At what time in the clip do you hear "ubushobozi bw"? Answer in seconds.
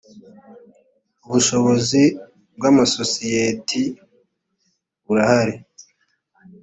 1.25-2.63